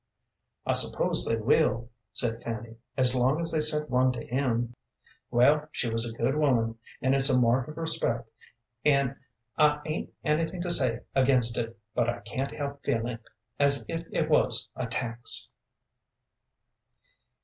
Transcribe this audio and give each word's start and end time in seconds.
"I 0.65 0.73
suppose 0.73 1.23
they 1.25 1.35
will," 1.37 1.91
said 2.11 2.41
Fanny, 2.41 2.77
"as 2.97 3.13
long 3.13 3.39
as 3.39 3.51
they 3.51 3.61
sent 3.61 3.87
one 3.91 4.11
to 4.13 4.25
him. 4.25 4.73
Well, 5.29 5.69
she 5.71 5.91
was 5.91 6.11
a 6.11 6.17
good 6.17 6.35
woman, 6.35 6.79
and 7.03 7.13
it's 7.13 7.29
a 7.29 7.39
mark 7.39 7.67
of 7.67 7.77
respect, 7.77 8.27
and 8.83 9.15
I 9.59 9.79
'ain't 9.85 10.11
anything 10.23 10.63
to 10.63 10.71
say 10.71 11.01
against 11.13 11.55
it, 11.55 11.77
but 11.93 12.09
I 12.09 12.21
can't 12.21 12.49
help 12.49 12.83
feeling 12.83 13.19
as 13.59 13.85
if 13.87 14.07
it 14.11 14.27
was 14.27 14.69
a 14.75 14.87
tax." 14.87 15.51